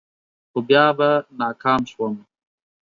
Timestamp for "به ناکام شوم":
0.97-2.15